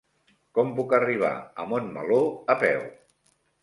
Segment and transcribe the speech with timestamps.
[0.59, 1.31] Com puc arribar
[1.65, 2.21] a Montmeló
[2.57, 2.87] a peu?